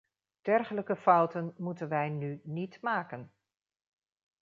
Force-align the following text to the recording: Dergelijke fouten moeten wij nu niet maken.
Dergelijke 0.41 0.95
fouten 0.95 1.53
moeten 1.57 1.87
wij 1.89 2.09
nu 2.09 2.41
niet 2.43 2.81
maken. 2.81 3.31